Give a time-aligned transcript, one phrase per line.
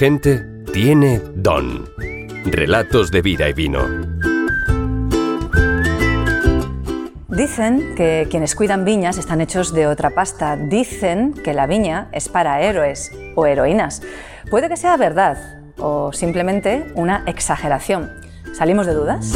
[0.00, 1.86] gente tiene don.
[2.46, 3.80] Relatos de vida y vino.
[7.28, 10.56] Dicen que quienes cuidan viñas están hechos de otra pasta.
[10.56, 14.00] Dicen que la viña es para héroes o heroínas.
[14.50, 15.36] Puede que sea verdad
[15.76, 18.10] o simplemente una exageración.
[18.54, 19.34] ¿Salimos de dudas?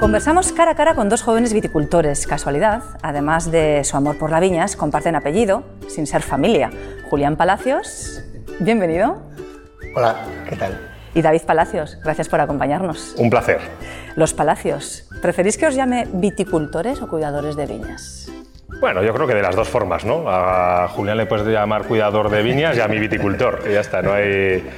[0.00, 2.26] Conversamos cara a cara con dos jóvenes viticultores.
[2.26, 6.70] Casualidad, además de su amor por la viñas, comparten apellido, sin ser familia.
[7.10, 8.22] Julián Palacios,
[8.60, 9.22] bienvenido.
[9.94, 10.16] Hola,
[10.48, 10.78] ¿qué tal?
[11.14, 13.14] Y David Palacios, gracias por acompañarnos.
[13.16, 13.58] Un placer.
[14.16, 18.30] Los Palacios, ¿preferís que os llame viticultores o cuidadores de viñas?
[18.80, 20.24] Bueno, yo creo que de las dos formas, ¿no?
[20.28, 23.62] A Julián le puedes llamar cuidador de viñas y a mi viticultor.
[23.66, 24.68] Y ya está, no hay.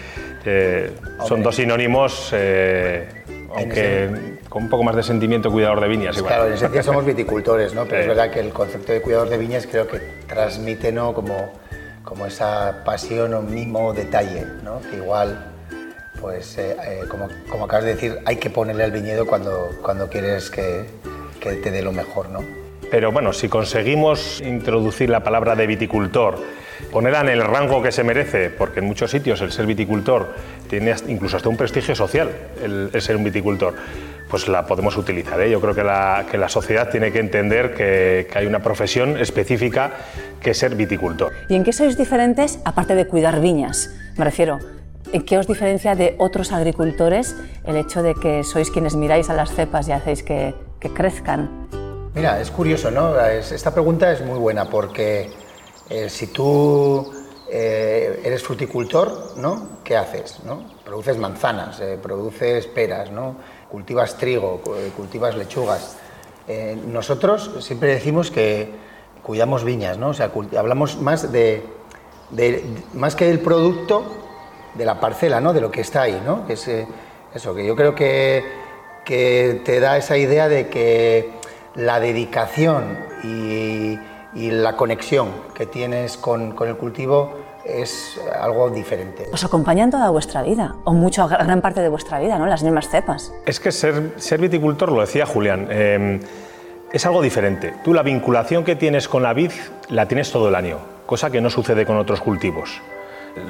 [0.45, 0.93] eh,
[1.27, 3.09] son dos sinónimos, eh,
[3.57, 6.17] aunque con un poco más de sentimiento cuidador de viñas.
[6.17, 6.33] Igual.
[6.33, 7.87] Claro, en esencia somos viticultores, ¿no?
[7.87, 9.99] Pero es verdad que el concepto de cuidador de viñas creo que
[10.29, 11.13] transmite, ¿no?
[11.13, 11.53] Como,
[12.09, 14.81] como esa pasión o mimo detalle, ¿no?
[14.81, 15.53] Que igual,
[16.23, 17.29] pues, eh, eh, como,
[17.67, 20.87] acabas de decir, hay que ponerle al viñedo cuando, cuando quieres que,
[21.39, 22.43] te dé lo mejor, ¿no?
[22.91, 26.39] Pero bueno, si conseguimos introducir la palabra de viticultor,
[26.91, 30.35] ponerla en el rango que se merece, porque en muchos sitios el ser viticultor
[30.69, 32.31] tiene incluso hasta un prestigio social,
[32.63, 33.75] el ser un viticultor,
[34.29, 35.41] pues la podemos utilizar.
[35.41, 35.51] ¿eh?
[35.51, 39.17] Yo creo que la, que la sociedad tiene que entender que, que hay una profesión
[39.19, 39.93] específica
[40.41, 41.33] que es ser viticultor.
[41.49, 43.91] ¿Y en qué sois diferentes aparte de cuidar viñas?
[44.17, 44.59] Me refiero,
[45.13, 49.35] ¿en qué os diferencia de otros agricultores el hecho de que sois quienes miráis a
[49.35, 51.69] las cepas y hacéis que, que crezcan?
[52.15, 53.19] Mira, es curioso, ¿no?
[53.21, 55.31] Es- esta pregunta es muy buena porque
[55.89, 57.13] eh, si tú
[57.51, 59.79] eh, eres fruticultor, ¿no?
[59.85, 60.41] ¿Qué haces?
[60.45, 60.65] ¿no?
[60.85, 63.37] Produces manzanas, eh, produces peras, ¿no?
[63.71, 65.97] Cultivas trigo, cu- cultivas lechugas.
[66.47, 68.71] Eh, nosotros siempre decimos que
[69.23, 70.09] cuidamos viñas, ¿no?
[70.11, 71.63] O sea, hablamos más de,
[72.31, 74.05] de- más que del producto
[74.75, 75.53] de la parcela, ¿no?
[75.53, 76.47] De lo que está ahí, ¿no?
[76.47, 76.87] Que es eh,
[77.35, 78.43] eso, que yo creo que,
[79.05, 81.31] que te da esa idea de que
[81.75, 83.99] la dedicación y,
[84.35, 87.35] y la conexión que tienes con, con el cultivo
[87.69, 89.27] es algo diferente.
[89.33, 92.47] Os acompañan toda vuestra vida, o mucho, gran parte de vuestra vida, ¿no?
[92.47, 93.33] Las mismas cepas.
[93.47, 96.21] Es que ser, ser viticultor, lo decía Julián, eh,
[96.93, 97.75] es algo diferente.
[97.85, 99.53] Tú la vinculación que tienes con la vid
[99.89, 102.81] la tienes todo el año, cosa que no sucede con otros cultivos.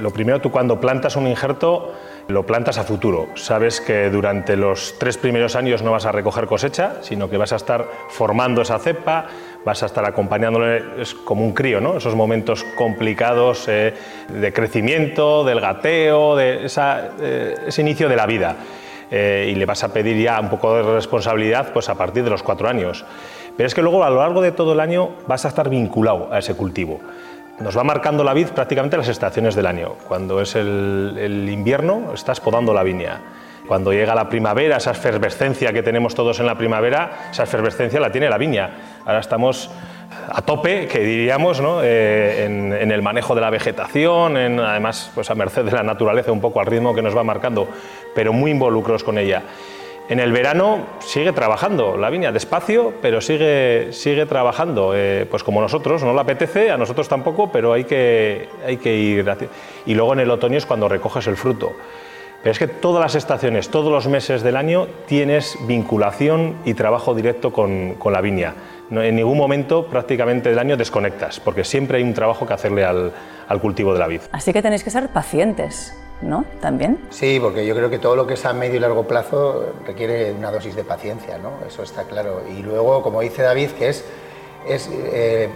[0.00, 1.94] Lo primero, tú cuando plantas un injerto,
[2.28, 3.28] lo plantas a futuro.
[3.34, 7.52] Sabes que durante los tres primeros años no vas a recoger cosecha, sino que vas
[7.52, 9.26] a estar formando esa cepa,
[9.64, 11.96] vas a estar acompañándole, es como un crío, ¿no?
[11.96, 13.94] Esos momentos complicados eh,
[14.28, 18.56] de crecimiento, del gateo, de esa, eh, ese inicio de la vida.
[19.10, 22.30] Eh, y le vas a pedir ya un poco de responsabilidad pues a partir de
[22.30, 23.04] los cuatro años.
[23.56, 26.28] Pero es que luego a lo largo de todo el año vas a estar vinculado
[26.32, 27.00] a ese cultivo.
[27.58, 29.94] Nos va marcando la vid prácticamente las estaciones del año.
[30.06, 33.20] Cuando es el, el invierno, estás podando la viña.
[33.66, 38.10] Cuando llega la primavera, esa efervescencia que tenemos todos en la primavera, esa efervescencia la
[38.10, 38.70] tiene la viña.
[39.08, 39.70] Ahora estamos
[40.28, 41.62] a tope, que diríamos.
[41.82, 46.30] Eh, en, el manejo de la vegetación, en, además pues a merced de la naturaleza,
[46.30, 47.66] un poco al ritmo que nos va marcando,
[48.14, 49.44] pero muy involucros con ella.
[50.10, 54.92] En el verano sigue trabajando la viña, despacio, pero sigue, sigue trabajando.
[54.94, 58.94] eh, pues como nosotros, no le apetece, a nosotros tampoco, pero hay que, hay que
[58.94, 59.24] ir.
[59.86, 61.72] Y luego en el otoño es cuando recoges el fruto.
[62.42, 67.14] Pero es que todas las estaciones, todos los meses del año tienes vinculación y trabajo
[67.14, 68.54] directo con, con la viña.
[68.90, 72.84] No- en ningún momento prácticamente del año desconectas, porque siempre hay un trabajo que hacerle
[72.84, 73.12] al,
[73.48, 74.20] al cultivo de la vid.
[74.32, 76.44] Así que tenéis que ser pacientes, ¿no?
[76.60, 76.98] También.
[77.10, 80.32] Sí, porque yo creo que todo lo que es a medio y largo plazo requiere
[80.32, 81.50] una dosis de paciencia, ¿no?
[81.66, 82.42] Eso está claro.
[82.56, 84.04] Y luego, como dice David, que es,
[84.66, 85.48] es eh,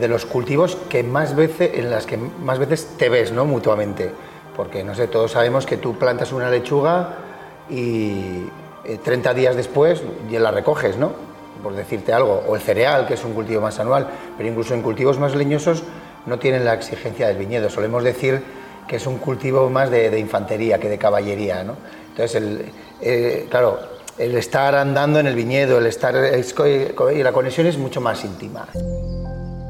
[0.00, 3.44] de los cultivos que más veces, en las que más veces te ves, ¿no?
[3.44, 4.10] Mutuamente.
[4.56, 7.16] Porque, no sé, todos sabemos que tú plantas una lechuga
[7.68, 8.46] y
[8.84, 11.12] eh, 30 días después ya la recoges, ¿no?
[11.62, 12.42] Por decirte algo.
[12.46, 14.08] O el cereal, que es un cultivo más anual.
[14.36, 15.82] Pero incluso en cultivos más leñosos
[16.26, 17.70] no tienen la exigencia del viñedo.
[17.70, 18.42] Solemos decir
[18.86, 21.76] que es un cultivo más de, infantería que de caballería, ¿no?
[22.10, 22.42] Entonces,
[23.00, 23.78] eh, claro,
[24.18, 26.54] el estar andando en el viñedo, el estar es
[27.14, 28.68] y la conexión es mucho más íntima.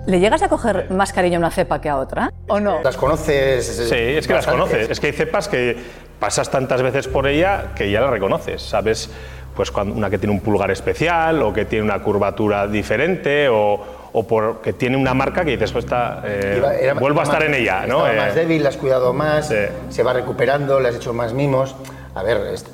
[0.06, 2.30] ¿Le llegas a coger más cariño a una cepa que a otra?
[2.48, 2.82] ¿O no?
[2.82, 3.66] Las conoces.
[3.88, 4.90] Sí, es que las conoces.
[4.90, 5.76] Es que hay cepas que
[6.20, 8.60] pasas tantas veces por ella que ya la reconoces.
[8.62, 9.08] Sabes,
[9.56, 13.80] pues cuando una que tiene un pulgar especial o que tiene una curvatura diferente o,
[14.12, 17.40] o porque tiene una marca que dices, pues está, eh, Iba- era- vuelvo a estar
[17.40, 18.06] más- en ella, ¿no?
[18.06, 19.54] Eh, más débil, la has cuidado más, Sí.
[19.88, 21.74] se va recuperando, le has hecho más mimos.
[22.14, 22.66] A ver, es-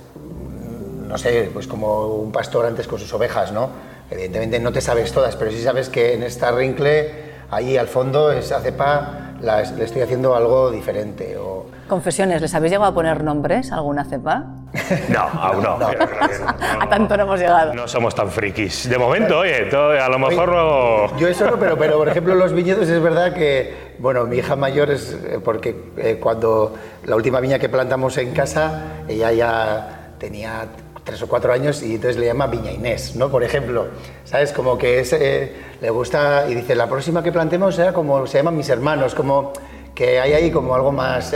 [1.06, 3.70] no sé, pues como un pastor antes con sus ovejas, ¿no?
[4.10, 8.32] Evidentemente no te sabes todas, pero sí sabes que en esta rincle, ahí al fondo,
[8.32, 11.36] esa cepa, la- le estoy haciendo algo diferente.
[11.38, 14.44] O, Confesiones, ¿les habéis llegado a poner nombres alguna cepa?
[15.08, 15.78] No, aún no.
[16.80, 17.74] a tanto no hemos llegado.
[17.74, 18.88] No somos tan frikis.
[18.88, 19.68] De momento, oye,
[20.00, 21.16] a lo mejor no...
[21.18, 24.54] Yo eso no, pero, pero por ejemplo los viñedos es verdad que, bueno, mi hija
[24.56, 26.74] mayor es eh, porque eh, cuando
[27.04, 30.66] la última viña que plantamos en casa, ella ya tenía
[31.05, 33.29] tres o cuatro años y entonces le llama Viña Inés, ¿no?
[33.31, 33.88] Por ejemplo,
[34.25, 34.52] ¿sabes?
[34.52, 38.38] Como que es, eh, le gusta y dice, la próxima que plantemos será como se
[38.38, 39.52] llaman mis hermanos, como
[39.94, 41.35] que hay ahí como algo más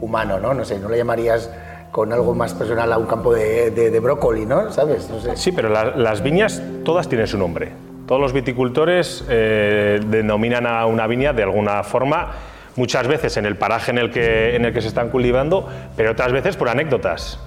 [0.00, 0.52] humano, ¿no?
[0.52, 1.50] No sé, no le llamarías
[1.90, 4.70] con algo más personal a un campo de, de, brócoli, ¿no?
[4.72, 5.08] ¿Sabes?
[5.34, 7.72] Sí, pero las viñas todas tienen su nombre.
[8.06, 12.32] Todos los viticultores eh, denominan a una viña de alguna forma,
[12.76, 16.12] muchas veces en el paraje en el, que, en el que se están cultivando, pero
[16.12, 17.38] otras veces por anécdotas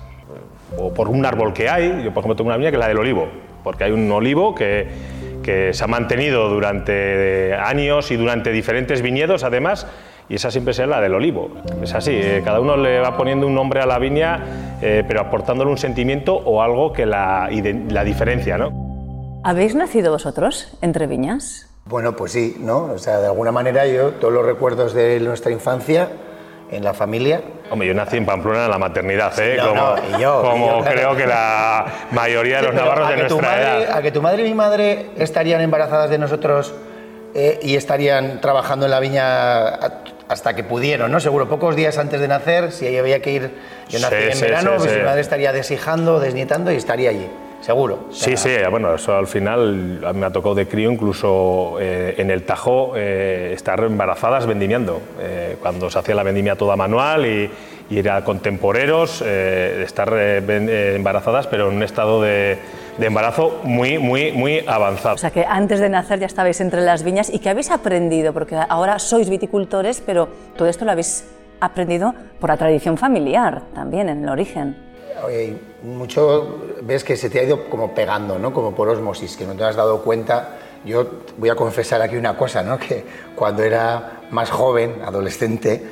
[0.78, 2.04] o por un árbol que hay.
[2.04, 3.28] Yo, por ejemplo, tengo una viña que es la del olivo,
[3.64, 4.88] porque hay un olivo que,
[5.44, 9.88] que se ha mantenido durante años y durante diferentes viñedos, además,
[10.30, 11.50] y esa siempre será la del olivo.
[11.84, 15.22] Es así, eh, cada uno le va poniendo un nombre a la viña, eh, pero
[15.22, 17.50] aportándole un sentimiento o algo que la,
[17.90, 18.58] la diferencia.
[18.58, 18.72] ¿no?
[19.44, 21.68] ¿Habéis nacido vosotros entre viñas?
[21.86, 22.86] Bueno, pues sí, ¿no?
[22.86, 26.10] O sea, de alguna manera yo, todos los recuerdos de nuestra infancia
[26.72, 27.42] en la familia.
[27.70, 29.58] Hombre, yo nací en Pamplona en la maternidad, ¿eh?
[29.60, 33.98] como, yo, como creo que la mayoría de los navarros de nuestra edad.
[33.98, 36.74] A que tu madre y mi madre estarían embarazadas de nosotros
[37.36, 39.68] eh, y estarían trabajando en la viña
[40.28, 41.20] hasta que pudieron, ¿no?
[41.20, 43.52] Seguro, pocos días antes de nacer, si había que ir,
[43.90, 47.30] yo nací en verano, pues mi madre estaría deshijando, desnietando y estaría allí.
[47.62, 48.08] Seguro.
[48.10, 52.44] sí, sí, bueno, eso al final me ha tocado de crío, incluso eh, en el
[52.44, 55.02] Tajo, eh, estar embarazadas vendimiando.
[55.20, 57.50] Eh, cuando se hacía la vendimia toda manual y,
[57.90, 62.58] y era con temporeros, estar embarazadas, pero en un estado de,
[62.98, 65.16] de embarazo muy, muy, muy avanzado.
[65.16, 68.34] O sea que antes de nacer ya estabais entre las viñas y que habéis aprendido,
[68.34, 71.26] porque ahora sois viticultores, pero todo esto lo habéis
[71.60, 74.91] aprendido por la tradición familiar también en el origen.
[75.84, 78.54] Mucho ves que se te ha ido como pegando, ¿no?
[78.54, 80.58] Como por osmosis, que no te has dado cuenta.
[80.86, 81.06] Yo
[81.38, 82.78] voy a confesar aquí una cosa, ¿no?
[82.80, 83.04] Que
[83.36, 85.84] cuando era más joven, adolescente,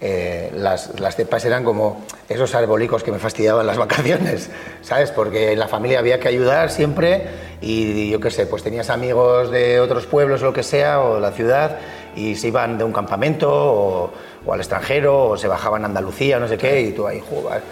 [0.00, 4.50] eh, las, las, cepas eran como esos arbolicos que me fastidiaban las vacaciones,
[4.82, 5.10] ¿sabes?
[5.10, 7.26] Porque en la familia había que ayudar siempre
[7.60, 11.20] y, yo qué sé, pues tenías amigos de otros pueblos o lo que sea, o
[11.20, 11.78] la ciudad,
[12.14, 14.10] y se iban de un campamento o,
[14.50, 17.62] al extranjero, o se bajaban a Andalucía, no sé qué, y tú ahí jugabas.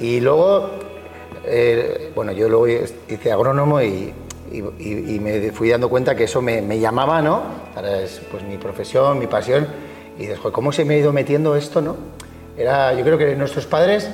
[0.00, 0.70] Y luego,
[1.44, 4.12] eh, bueno, yo luego hice agrónomo y,
[5.20, 7.42] me fui dando cuenta que eso me, me llamaba, ¿no?
[7.74, 9.66] Ahora es pues mi profesión, mi pasión
[10.18, 11.96] y dices, ¿cómo se me ha ido metiendo esto, no?
[12.56, 14.08] Era, yo creo que nuestros padres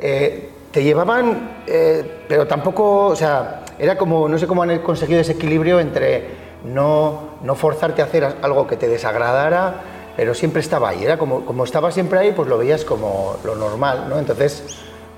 [0.00, 5.20] eh, te llevaban, eh, pero tampoco, o sea, era como, no sé cómo han conseguido
[5.20, 6.24] ese equilibrio entre
[6.64, 9.82] no, no forzarte a hacer algo que te desagradara,
[10.16, 11.04] pero siempre estaba ahí.
[11.04, 14.18] Era como, como estaba siempre ahí, pues lo veías como lo normal, ¿no?
[14.18, 14.64] Entonces,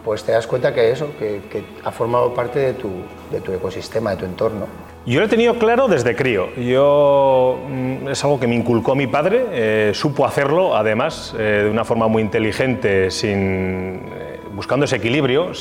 [0.04, 2.90] pues te das cuenta que eso, que, que ha formado parte de tu,
[3.30, 4.66] de tu ecosistema, de tu entorno.
[5.08, 6.54] Yo lo he tenido claro desde crío.
[6.56, 11.70] Yo, mm, es algo que me inculcó mi padre, eh, supo hacerlo además eh, de
[11.70, 15.52] una forma muy inteligente, sin, eh, buscando ese equilibrio.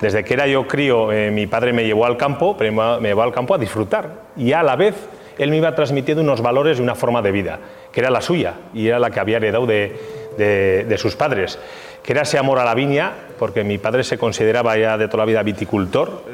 [0.00, 3.32] desde que era yo crío, mi padre me llevó al campo, pero me llevó al
[3.32, 4.94] campo a disfrutar y a la vez
[5.36, 7.58] él me iba transmitiendo unos valores de una forma de vida,
[7.92, 11.58] que era la suya y era la que había heredado de, de sus padres
[12.04, 15.22] que era ese amor a la viña, porque mi padre se consideraba ya de toda
[15.22, 16.24] la vida viticultor,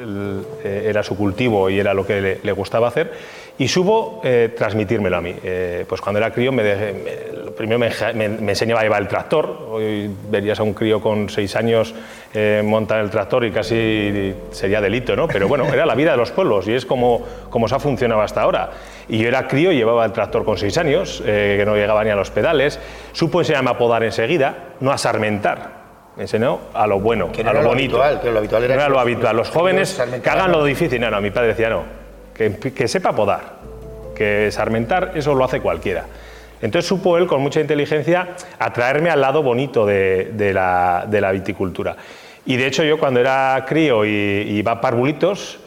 [0.63, 3.13] eh, era su cultivo y era lo que le, gustaba hacer,
[3.57, 5.35] y supo eh, transmitírmelo a mí.
[5.43, 6.63] Eh, pues cuando era crío, me,
[7.55, 11.93] primero me, enseñaba a llevar el tractor, hoy verías a un crío con seis años
[12.63, 15.27] montar el tractor y casi sería delito, ¿no?
[15.27, 18.21] pero bueno, era la vida de los pueblos y es como, como se ha funcionado
[18.21, 18.71] hasta ahora.
[19.09, 22.15] Y yo era crío, llevaba el tractor con seis años, que no llegaba ni a
[22.15, 22.79] los pedales,
[23.11, 25.81] supo enseñarme a podar enseguida, no a sarmentar
[26.15, 28.01] me enseñó a lo bueno, a lo, bonito.
[28.01, 29.35] Habitual, que lo habitual era, no era lo habitual.
[29.35, 30.99] Los jóvenes que hagan lo difícil.
[30.99, 31.83] No, no, mi padre decía no,
[32.75, 33.59] que, sepa podar,
[34.15, 36.05] que sarmentar eso lo hace cualquiera.
[36.61, 38.29] Entonces supo él con mucha inteligencia
[38.59, 41.95] atraerme al lado bonito de, la, viticultura.
[42.45, 45.59] Y de hecho yo cuando era crío y, iba a parvulitos,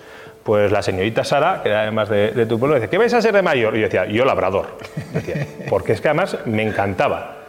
[0.43, 3.23] pues la señorita Sara, que era además de, de tu pueblo, decía, ¿qué vais a
[3.23, 3.77] ser de mayor?
[3.77, 4.79] Y yo decía, yo labrador.
[5.71, 7.45] Porque es que además me encantaba.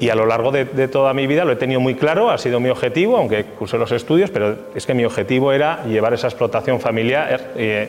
[0.00, 2.60] Y a lo largo de, toda mi vida lo he tenido muy claro, ha sido
[2.60, 6.80] mi objetivo, aunque cursé los estudios, pero es que mi objetivo era llevar esa explotación
[6.80, 7.88] familiar, eh,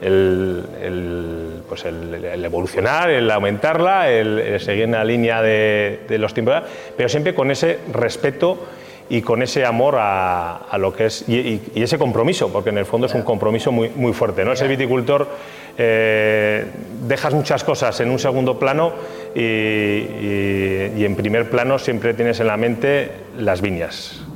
[0.00, 6.62] el, pues el, evolucionar, el aumentarla, el, seguir en la línea de, los tiempos,
[6.96, 8.66] pero siempre con ese respeto
[9.08, 13.06] y con ese amor a, lo que es, y, ese compromiso, porque en el fondo
[13.06, 14.44] es un compromiso muy, muy fuerte.
[14.44, 14.54] ¿no?
[14.54, 15.28] Ser viticultor,
[15.76, 16.64] eh,
[17.06, 18.92] dejas muchas cosas en un segundo plano
[19.34, 24.29] y en primer plano siempre tienes en la mente las viñas.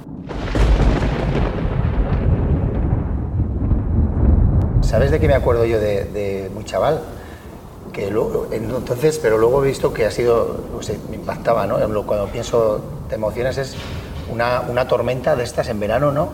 [4.95, 7.01] ¿Sabes de qué me acuerdo yo de, muy chaval?
[7.93, 10.61] Que luego, entonces, pero luego he visto que ha sido,
[11.11, 11.79] me impactaba, ¿no?
[12.07, 13.75] Cuando pienso, te emociones, es
[14.31, 16.29] una, una tormenta de estas en verano, ¿no?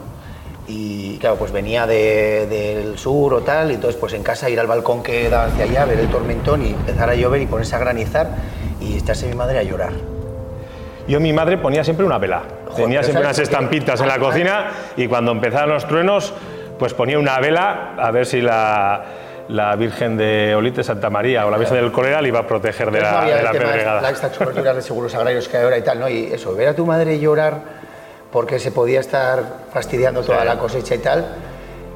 [0.68, 4.66] Y claro, pues venía del sur o tal, y entonces pues en casa ir al
[4.66, 7.78] balcón que daba hacia allá, ver el tormentón y empezar a llover y ponerse a
[7.78, 8.28] granizar
[8.78, 9.94] y echarse mi madre a llorar.
[11.08, 12.42] Yo mi madre ponía siempre una vela,
[12.76, 16.34] tenía siempre unas estampitas en la cocina y cuando empezaban los truenos
[16.80, 19.04] pues ponía una vela a ver si la,
[19.48, 22.90] la Virgen de Olite Santa María o la Virgen del Colera le iba a proteger
[22.90, 24.10] de la, de la pedregada.
[24.10, 26.08] Estas coberturas de seguros agrarios que hay ahora y tal, ¿no?
[26.08, 27.60] Y eso, ver a tu madre llorar
[28.32, 31.26] porque se podía estar fastidiando toda la cosecha y tal.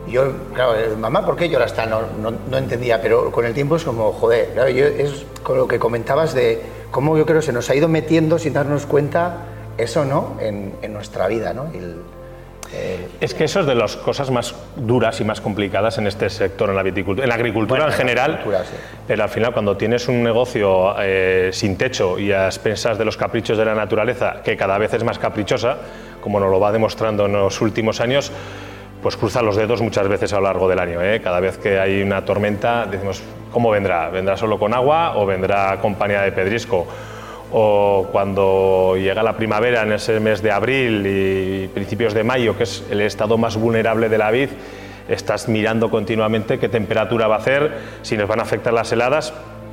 [0.07, 1.89] Yo, claro, eh, mamá, ¿por qué lloras tal?
[1.89, 5.57] No, no, no, entendía, pero con el tiempo es como, joder, claro, yo, es con
[5.57, 6.61] lo que comentabas de
[6.91, 9.39] cómo yo creo se nos ha ido metiendo sin darnos cuenta
[9.79, 10.37] eso, ¿no?
[10.41, 11.69] En, en nuestra vida, ¿no?
[11.73, 12.03] El,
[13.21, 16.69] es que eso es de las cosas más duras y más complicadas en este sector,
[16.69, 18.45] en la viticultura, en la agricultura en general.
[19.07, 23.17] Pero al final, cuando tienes un negocio eh, sin techo y a expensas de los
[23.17, 25.79] caprichos de la naturaleza, que cada vez es más caprichosa,
[26.21, 28.31] como nos lo va demostrando en los últimos años,
[29.03, 31.03] pues cruza los dedos muchas veces a lo largo del año.
[31.03, 31.21] ¿eh?
[31.23, 34.09] Cada vez que hay una tormenta, decimos, ¿cómo vendrá?
[34.09, 36.87] ¿Vendrá solo con agua o vendrá compañía de pedrisco?
[37.57, 42.65] O cuando llega la primavera en ese mes de abril y principios de mayo, que
[42.65, 44.49] es el estado más vulnerable de la vid,
[45.09, 49.33] estás mirando continuamente qué temperatura va a hacer, si nos van a afectar las heladas,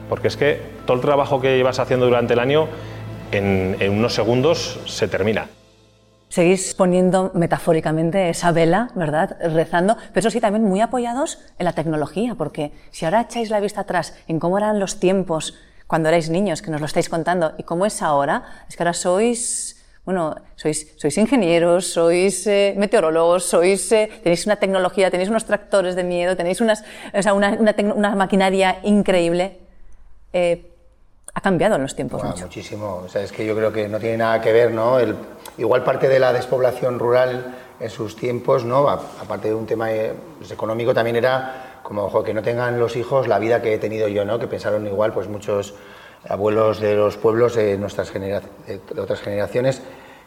[0.09, 2.67] porque es que todo el trabajo que llevas haciendo durante el año
[3.31, 5.47] en, unos segundos se termina.
[6.29, 9.37] Seguís poniendo metafóricamente esa vela, ¿verdad?
[9.55, 13.59] Rezando, pero eso sí, también muy apoyados en la tecnología, porque si ahora echáis la
[13.59, 15.55] vista atrás en cómo eran los tiempos
[15.91, 18.93] cuando erais niños, que nos lo estáis contando, y cómo es ahora, es que ahora
[18.93, 25.43] sois, bueno, sois, sois ingenieros, sois eh, meteorólogos, sois, eh, tenéis una tecnología, tenéis unos
[25.43, 27.59] tractores de miedo, tenéis unas, o sea, una,
[27.93, 29.59] una, maquinaria increíble.
[30.31, 30.65] Eh,
[31.33, 32.45] ha cambiado en los tiempos mucho.
[32.45, 33.03] Muchísimo.
[33.03, 34.97] O sea, es que yo creo que no tiene nada que ver, ¿no?
[34.97, 35.17] El,
[35.57, 38.87] igual parte de la despoblación rural en sus tiempos, ¿no?
[38.87, 39.89] Aparte de un tema
[40.37, 44.07] pues, económico, también era como que no tengan los hijos la vida que he tenido
[44.07, 44.39] yo, ¿no?
[44.39, 45.73] que pensaron igual pues muchos
[46.27, 48.41] abuelos de los pueblos de nuestras de
[48.99, 49.81] otras generaciones,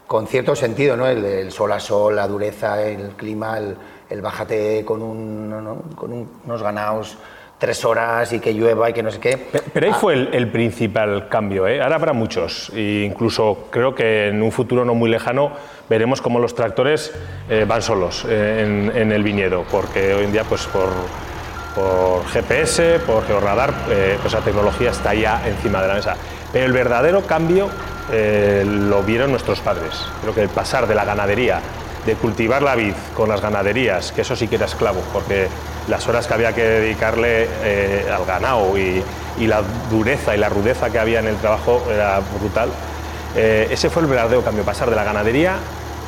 [0.06, 1.06] con cierto sentido, ¿no?
[1.06, 7.16] el, sol a sol, la dureza, el clima, el, bájate con, un, con unos ganados
[7.58, 9.38] tres horas y que llueva y que no sé qué.
[9.72, 9.98] Pero, ahí ah.
[9.98, 11.66] fue el, principal cambio.
[11.66, 11.80] ¿eh?
[11.80, 12.70] Ahora habrá muchos.
[12.74, 15.52] E incluso creo que en un futuro no muy lejano
[15.88, 17.12] veremos cómo los tractores
[17.48, 20.88] eh, van solos eh, en, el viñedo, porque hoy en día pues por
[21.74, 26.16] por GPS, por georradar, eh, pues la tecnología está ya encima de la mesa.
[26.52, 27.68] Pero el verdadero cambio
[28.12, 29.92] eh, lo vieron nuestros padres.
[30.22, 31.60] Creo que el pasar de la ganadería,
[32.06, 35.48] de cultivar la vid con las ganaderías, que eso sí que era esclavo, porque
[35.88, 39.02] las horas que había que dedicarle eh, al ganado y,
[39.38, 42.70] y, la dureza y la rudeza que había en el trabajo era brutal.
[43.34, 45.56] ese fue el verdadero cambio, pasar de la ganadería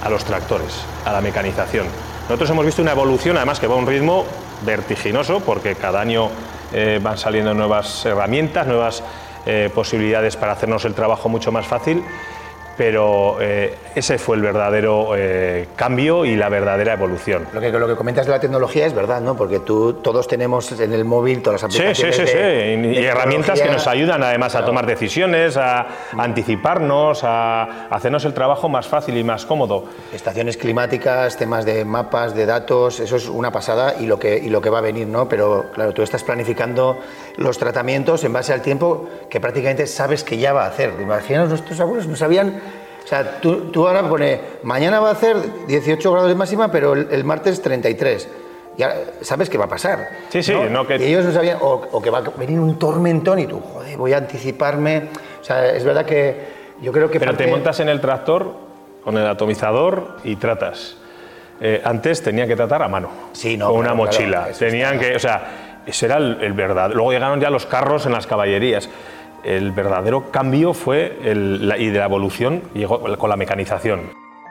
[0.04, 1.86] a los tractores, a la mecanización.
[2.28, 4.26] Nosotros hemos visto una evolución, además que va a un ritmo
[4.62, 6.30] vertiginoso porque cada año
[6.72, 9.02] eh, van saliendo nuevas herramientas, nuevas
[9.44, 12.02] eh, posibilidades para hacernos el trabajo mucho más fácil
[12.76, 17.46] pero eh, ese fue el verdadero eh, cambio y la verdadera evolución.
[17.52, 19.36] Lo que, lo que comentas de la tecnología es verdad, ¿no?
[19.36, 22.16] Porque tú, todos tenemos en el móvil todas las aplicaciones.
[22.16, 23.00] Sí, sí, sí, sí.
[23.00, 28.68] y herramientas que nos ayudan además a tomar decisiones, a, anticiparnos, a hacernos el trabajo
[28.68, 29.84] más fácil y más cómodo.
[30.12, 34.50] Estaciones climáticas, temas de mapas, de datos, eso es una pasada y lo que, y
[34.50, 35.28] lo que va a venir, ¿no?
[35.28, 36.98] Pero claro, tú estás planificando
[37.36, 40.94] los tratamientos en base al tiempo que prácticamente sabes que ya va a hacer.
[41.00, 42.60] Imaginaos, nuestros abuelos no sabían
[43.06, 45.36] o sea, tú, tú ahora pones, mañana va a hacer
[45.68, 48.28] 18 grados de máxima, pero el, martes 33
[48.76, 50.08] ya sabes qué va a pasar.
[50.28, 50.96] Sí, sí, no, que...
[50.96, 54.12] Y ellos no sabían, o, que va a venir un tormentón y tú, joder, voy
[54.12, 55.04] a anticiparme.
[55.40, 56.36] O sea, es verdad que
[56.82, 57.20] yo creo que...
[57.20, 58.54] Pero te montas en el tractor
[59.04, 60.96] con el atomizador y tratas.
[61.60, 64.48] Eh, antes tenían que tratar a mano, sí, no, con una mochila.
[64.58, 66.90] Tenían que, o sea, ese era el, el verdad.
[66.92, 68.90] Luego llegaron ya los carros en las caballerías
[69.46, 74.10] el verdadero cambio fue el, y de la evolución llegó con la mecanización.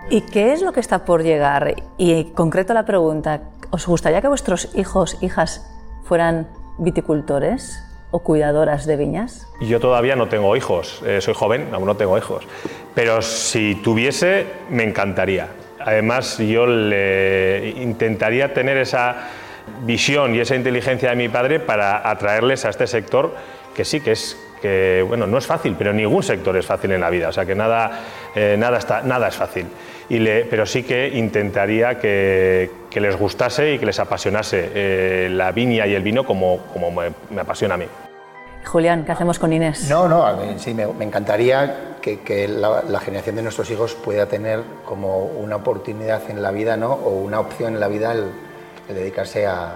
[0.09, 1.75] ¿Y qué es lo que está por llegar?
[1.97, 5.69] Y en concreto la pregunta, ¿os gustaría que vuestros hijos, hijas,
[6.05, 9.47] fueran viticultores o cuidadoras de viñas?
[9.59, 12.45] Yo todavía no tengo hijos, eh, soy joven, aún no tengo hijos,
[12.93, 15.49] pero si tuviese, me encantaría.
[15.79, 19.27] además yo le intentaría tener esa
[19.81, 23.35] visión y esa inteligencia de mi padre para atraerles a este sector
[23.75, 27.01] que sí que es que bueno no es fácil pero ningún sector es fácil en
[27.01, 27.29] la vida.
[27.29, 27.99] O sea que nada
[28.35, 29.67] eh, nada está nada es fácil.
[30.07, 35.29] Y le, pero sí que intentaría que, que, les gustase y que les apasionase eh,
[35.31, 37.85] la viña y el vino como, como me, me, apasiona a mí.
[38.63, 42.99] Julián qué hacemos con Inés no no sí me, me encantaría que, que la, la,
[42.99, 47.39] generación de nuestros hijos pueda tener como una oportunidad en la vida no o una
[47.39, 48.25] opción en la vida el,
[48.89, 49.75] el dedicarse a,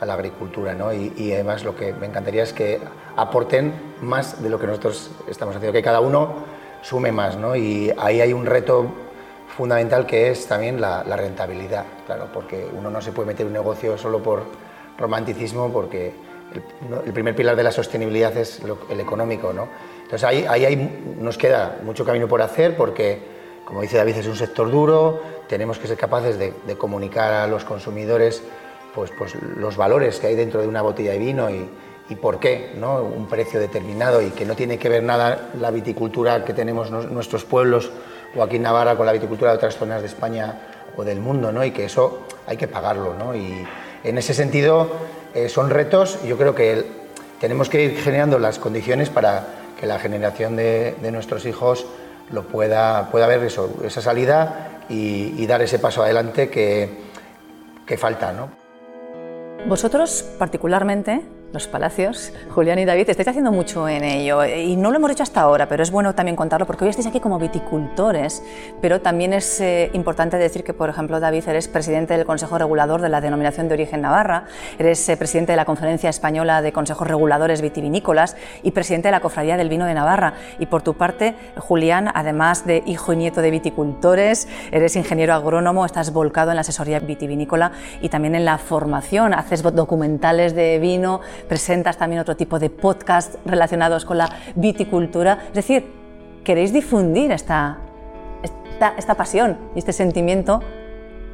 [0.00, 0.74] a la agricultura.
[0.74, 0.92] ¿no?
[0.92, 2.80] Y, y, además lo que me encantaría es que
[3.16, 6.44] aporten más de lo que nosotros estamos haciendo, que cada uno
[6.82, 7.36] sume más.
[7.36, 7.56] ¿no?
[7.56, 8.86] Y ahí hay un reto
[9.56, 13.52] fundamental que es también la, la, rentabilidad, claro, porque uno no se puede meter un
[13.52, 14.44] negocio solo por
[14.96, 16.12] romanticismo, porque
[16.54, 16.62] el,
[17.06, 19.52] el primer pilar de la sostenibilidad es lo, el económico.
[19.52, 19.68] ¿no?
[20.08, 23.18] Entonces ahí, ahí hay, nos queda mucho camino por hacer porque,
[23.64, 27.64] como dice David, es un sector duro, tenemos que ser capaces de, comunicar a los
[27.64, 28.42] consumidores
[28.94, 31.68] pues, pues los valores que hay dentro de una botella de vino y,
[32.08, 33.02] y por qué, ¿no?
[33.02, 37.12] un precio determinado y que no tiene que ver nada la viticultura que tenemos en
[37.12, 37.90] nuestros pueblos
[38.36, 40.60] o aquí en Navarra con la viticultura de otras zonas de España
[40.96, 41.64] o del mundo, ¿no?
[41.64, 43.14] y que eso hay que pagarlo.
[43.14, 43.34] ¿no?
[43.34, 43.66] Y
[44.04, 44.90] en ese sentido
[45.34, 46.84] eh, son retos, yo creo que
[47.40, 49.46] tenemos que ir generando las condiciones para
[49.78, 51.86] que la generación de, de nuestros hijos
[52.32, 56.90] lo pueda, pueda ver eso, esa salida y, dar ese paso adelante que,
[57.86, 58.32] que falta.
[58.32, 58.50] ¿no?
[59.66, 64.96] Vosotros particularmente los palacios, Julián y David, estáis haciendo mucho en ello y no lo
[64.96, 68.42] hemos hecho hasta ahora, pero es bueno también contarlo porque hoy estáis aquí como viticultores,
[68.82, 73.00] pero también es eh, importante decir que, por ejemplo, David, eres presidente del Consejo Regulador
[73.00, 74.44] de la Denominación de Origen Navarra,
[74.78, 79.20] eres eh, presidente de la Conferencia Española de Consejos Reguladores Vitivinícolas y presidente de la
[79.20, 80.34] Cofradía del Vino de Navarra.
[80.58, 85.86] Y por tu parte, Julián, además de hijo y nieto de viticultores, eres ingeniero agrónomo,
[85.86, 91.20] estás volcado en la asesoría vitivinícola y también en la formación, haces documentales de vino,
[91.46, 95.38] presentas también otro tipo de podcast relacionados con la viticultura.
[95.48, 95.86] Es decir,
[96.44, 97.78] queréis difundir esta,
[98.42, 100.62] esta, esta pasión y este sentimiento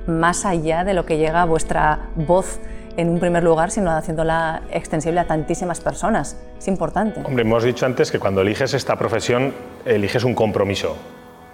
[0.07, 2.61] más allá de lo que llega a vuestra voz
[2.97, 6.37] en un primer lugar, sino haciéndola extensible a tantísimas personas.
[6.59, 7.21] Es importante.
[7.25, 9.53] Hombre, hemos dicho antes que cuando eliges esta profesión,
[9.85, 10.97] eliges un compromiso.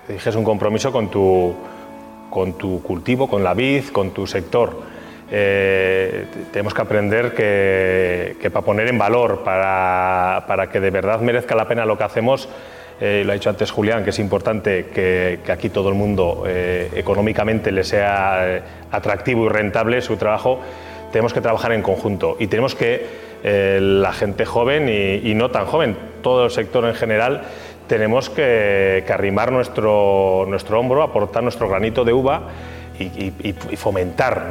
[0.09, 1.55] Eliges un compromiso con tu,
[2.29, 5.00] con tu cultivo, con la vid, con tu sector
[5.33, 11.55] eh, tenemos que aprender que, para poner en valor, para, para, que de verdad merezca
[11.55, 12.49] la pena lo que hacemos,
[13.01, 16.91] eh, lo ha dicho antes Julián, que es importante que, aquí todo el mundo eh,
[16.97, 20.61] económicamente le sea atractivo y rentable su trabajo,
[21.13, 22.37] tenemos que trabajar en conjunto.
[22.39, 26.95] Y tenemos que la gente joven y, y, no tan joven, todo el sector en
[26.95, 27.43] general,
[27.87, 32.43] tenemos que, que arrimar nuestro, nuestro hombro, aportar nuestro granito de uva
[33.01, 34.49] y, fomentar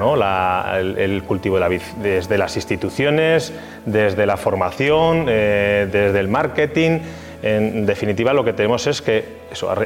[0.77, 3.53] el, cultivo de la vid desde las instituciones,
[3.85, 6.99] desde la formación, eh, desde el marketing.
[7.41, 9.39] En definitiva, lo que tenemos es que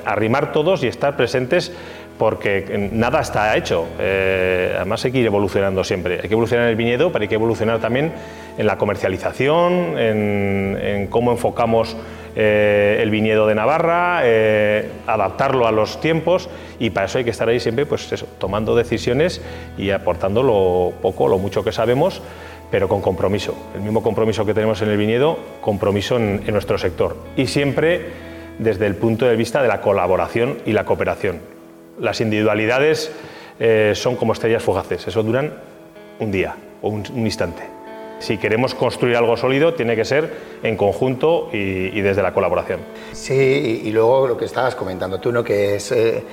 [0.06, 1.72] arrimar todos y estar presentes
[2.18, 3.86] porque nada está hecho.
[4.00, 6.16] Eh, además hay que ir evolucionando siempre.
[6.22, 8.12] Hay que evolucionar en el viñedo, pero hay que evolucionar también
[8.58, 11.96] en la comercialización, en cómo enfocamos
[12.36, 17.30] eh, el viñedo de Navarra, eh, adaptarlo a los tiempos y para eso hay que
[17.30, 19.42] estar ahí siempre pues tomando decisiones
[19.78, 22.22] y aportando lo poco, lo mucho que sabemos,
[22.72, 23.56] pero con compromiso.
[23.76, 27.18] El mismo compromiso que tenemos en el viñedo, compromiso en, nuestro sector.
[27.38, 31.40] Y siempre desde el punto de vista de la colaboración y la cooperación.
[32.00, 33.12] Las individualidades
[33.60, 35.54] eh, son como estrellas fugaces, eso duran
[36.20, 37.73] un día o un instante
[38.24, 40.32] si queremos construir algo sólido, tiene que ser
[40.64, 42.80] en conjunto y, y desde la colaboración.
[43.12, 45.44] Sí, y, y, luego lo que estabas comentando tú, ¿no?
[45.44, 46.24] que es eh,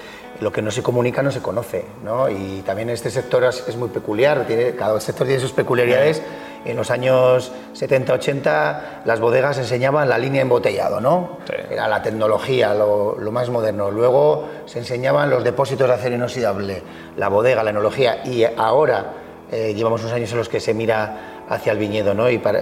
[0.41, 1.85] lo que no se comunica no se conoce.
[2.05, 2.31] ¿no?
[2.31, 6.23] Y también este sector es, es, muy peculiar, tiene, cada sector tiene sus peculiaridades.
[6.65, 11.39] En los años 70-80 las bodegas enseñaban la línea embotellado, ¿no?
[11.49, 11.55] Sí.
[11.71, 13.91] Era la tecnología, lo, lo, más moderno.
[13.91, 16.83] Luego se enseñaban los depósitos de acero inoxidable,
[17.17, 18.23] la bodega, la enología.
[18.27, 19.15] Y ahora
[19.51, 22.31] eh, llevamos unos años en los que se mira hacia el viñedo, ¿no?
[22.31, 22.61] Y para,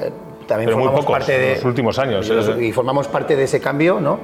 [0.48, 4.00] también Pero formamos pocos, parte de los últimos años y, formamos parte de ese cambio,
[4.00, 4.18] ¿no?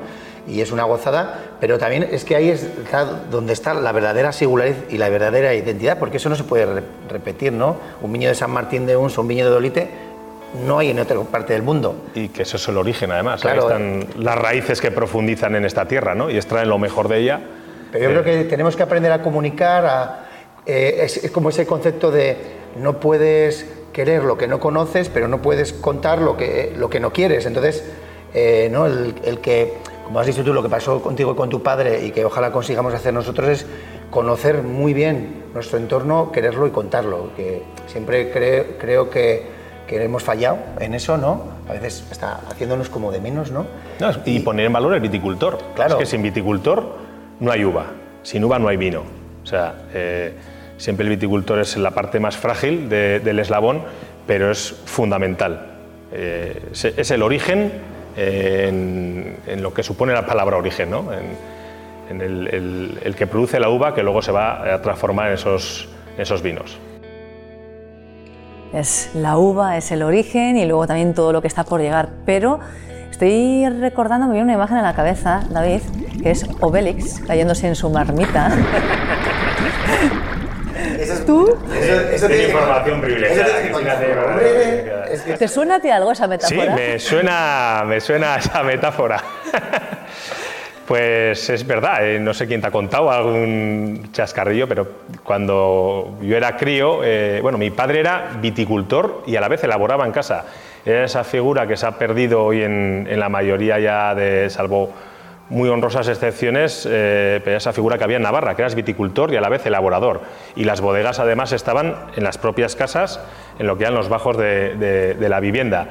[0.48, 4.76] Y es una gozada, pero también es que ahí está donde está la verdadera singularidad
[4.90, 7.76] y la verdadera identidad, porque eso no se puede re repetir, ¿no?
[8.02, 9.88] Un viñedo de San Martín de Uns un viñedo de Olite
[10.66, 11.96] no hay en otra parte del mundo.
[12.14, 13.40] Y que eso es el origen, además.
[13.40, 13.62] Claro.
[13.62, 16.30] Ahí están las raíces que profundizan en esta tierra, ¿no?
[16.30, 17.40] Y extraen lo mejor de ella.
[17.90, 18.22] Pero yo eh.
[18.22, 20.26] creo que tenemos que aprender a comunicar, a,
[20.64, 22.36] eh, es, es como ese concepto de
[22.76, 27.00] no puedes querer lo que no conoces, pero no puedes contar lo que, lo que
[27.00, 27.46] no quieres.
[27.46, 27.90] Entonces,
[28.34, 28.84] eh, ¿no?
[28.86, 32.04] El, el, que, como has dicho tú, lo que pasó contigo y con tu padre
[32.04, 33.66] y que ojalá consigamos hacer nosotros es
[34.10, 37.30] conocer muy bien nuestro entorno, quererlo y contarlo.
[37.36, 39.46] Que siempre creo que,
[39.86, 41.44] que hemos fallado en eso, ¿no?
[41.68, 43.64] A veces está haciéndonos como de menos, ¿no?
[44.26, 45.58] y, poner en valor el viticultor.
[45.74, 45.94] Claro.
[45.94, 46.96] Es que sin viticultor
[47.40, 47.86] no hay uva,
[48.22, 49.02] sin uva no hay vino.
[49.42, 50.34] O sea, eh,
[50.76, 53.82] siempre el viticultor es la parte más frágil del eslabón,
[54.26, 55.74] pero es fundamental.
[56.12, 57.72] Eh, es, el origen
[58.16, 61.10] eh, en, lo que supone la palabra origen, ¿no?
[61.12, 66.42] en, el, que produce la uva que luego se va a transformar en esos, esos
[66.42, 66.78] vinos.
[68.72, 72.08] Es la uva, es el origen y luego también todo lo que está por llegar.
[72.26, 72.58] Pero
[73.10, 75.80] estoy recordando, me viene una imagen en la cabeza, David,
[76.22, 78.50] que es Obélix cayéndose en su marmita.
[81.26, 81.56] ¿Tú?
[82.12, 83.54] Eso, es información privilegiada.
[85.38, 86.76] ¿Te suena a ti algo esa metáfora?
[86.76, 89.22] Sí, me suena, me suena esa metáfora.
[90.86, 94.86] Pues es verdad, eh, no sé quién te ha contado algún chascarrillo, pero
[95.22, 100.04] cuando yo era crío, eh, bueno, mi padre era viticultor y a la vez elaboraba
[100.04, 100.44] en casa.
[100.84, 104.92] Era esa figura que se ha perdido hoy en, en la mayoría ya de, salvo
[105.50, 109.40] muy honrosas excepciones, eh, esa figura que había en Navarra, que eras viticultor y a
[109.40, 110.22] la vez elaborador.
[110.56, 113.20] Y las bodegas además estaban en las propias casas,
[113.58, 115.88] en lo que eran los bajos de, la vivienda.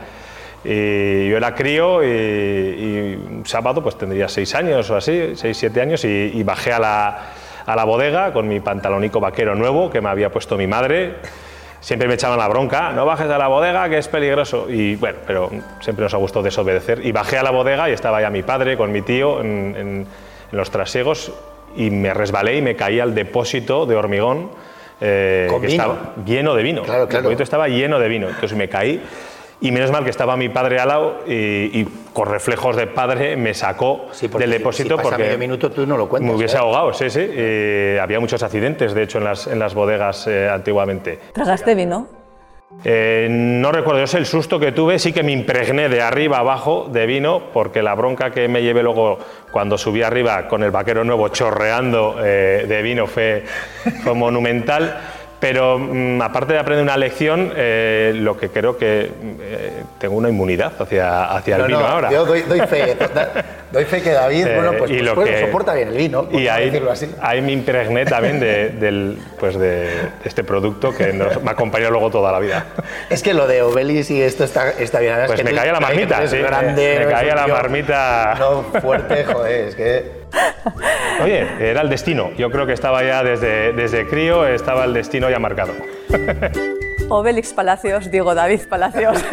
[0.63, 5.81] Y yo era crío y, un sábado pues tendría seis años o así, seis, siete
[5.81, 7.19] años, y, bajé a la,
[7.65, 11.15] a la bodega con mi pantalónico vaquero nuevo que me había puesto mi madre
[11.84, 14.67] siempre me echaban la bronca, no bajes a la bodega que es peligroso.
[14.69, 17.06] Y bueno, pero siempre nos ha gustado desobedecer.
[17.06, 20.08] Y bajé a la bodega y estaba ya mi padre con mi tío en,
[20.52, 21.34] los trasiegos
[21.76, 24.50] y me resbalé y me caí al depósito de hormigón.
[25.02, 26.84] Eh, que estaba lleno de vino.
[26.84, 27.24] Claro, claro.
[27.24, 28.30] El depósito estaba lleno de vino.
[28.30, 29.02] Entonces me caí
[29.63, 33.54] y menos mal que estaba mi padre al lado y, con reflejos de padre me
[33.54, 36.60] sacó del depósito si porque minuto tú no lo cuentas, me hubiese ¿eh?
[36.60, 37.21] ahogado, sí, sí.
[37.99, 41.17] había muchos accidentes, de hecho, en las, en las bodegas eh, antiguamente.
[41.34, 42.08] ¿Tragaste vino?
[42.84, 46.39] Eh, no recuerdo, yo sé el susto que tuve, sí que me impregné de arriba
[46.39, 49.17] abajo de vino, porque la bronca que me llevé luego
[49.52, 53.45] cuando subí arriba con el vaquero nuevo chorreando de vino fue,
[54.04, 54.97] fue monumental.
[55.43, 60.29] Pero mm, aparte de aprender una lección, eh, lo que creo que eh, tengo una
[60.29, 62.10] inmunidad hacia, hacia el vino ahora.
[62.10, 62.95] Yo doy, fe,
[63.73, 66.91] doy fe que David, bueno, pues, pues, pues soporta bien el vino, y ahí, decirlo
[66.91, 67.09] así.
[67.19, 69.89] ahí me impregné también de, del, pues de
[70.23, 72.67] este producto que nos, me acompañado luego toda la vida.
[73.09, 75.15] Es que lo de Obelis y esto está, está bien.
[75.25, 76.38] pues que me caía la marmita, sí.
[76.38, 78.36] Grande, me caía la marmita.
[78.39, 80.23] No, fuerte, joder, es que...
[81.23, 82.31] Oye, era el destino.
[82.38, 85.73] Yo creo que estaba ya desde, desde crío, estaba el destino ya marcado.
[87.13, 89.23] Obélix Palacios, digo David Palacios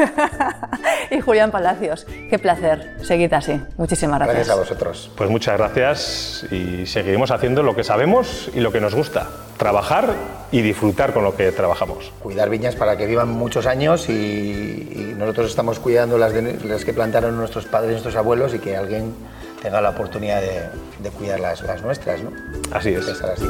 [1.11, 2.07] y Julián Palacios.
[2.29, 3.59] Qué placer, seguid así.
[3.79, 4.37] Muchísimas gracias.
[4.37, 5.11] Gracias a vosotros.
[5.17, 10.13] Pues muchas gracias y seguiremos haciendo lo que sabemos y lo que nos gusta, trabajar
[10.53, 12.13] y disfrutar con lo que trabajamos.
[12.23, 17.37] Cuidar viñas para que vivan muchos años y, nosotros estamos cuidando las, las que plantaron
[17.37, 19.15] nuestros padres y nuestros abuelos y que alguien
[19.63, 22.31] tenga la oportunidad de, cuidar las, nuestras, ¿no?
[22.73, 23.07] Así es.
[23.07, 23.45] así.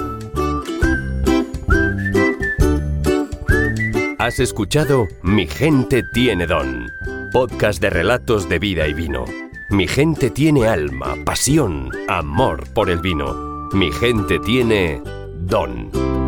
[4.20, 6.92] Has escuchado Mi gente tiene don,
[7.33, 9.24] podcast de relatos de vida y vino.
[9.70, 13.70] Mi gente tiene alma, pasión, amor por el vino.
[13.72, 15.00] Mi gente tiene
[15.38, 16.19] don.